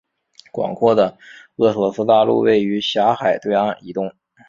[0.51, 1.15] 广阔的
[1.57, 4.11] 厄索斯大陆位于狭海对岸以东。